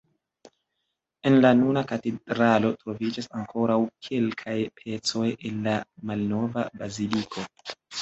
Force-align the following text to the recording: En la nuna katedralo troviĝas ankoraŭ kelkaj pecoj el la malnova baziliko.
En 1.31 1.37
la 1.45 1.51
nuna 1.59 1.83
katedralo 1.91 2.73
troviĝas 2.81 3.31
ankoraŭ 3.43 3.77
kelkaj 4.09 4.59
pecoj 4.83 5.25
el 5.37 5.65
la 5.71 5.79
malnova 6.13 6.69
baziliko. 6.85 7.51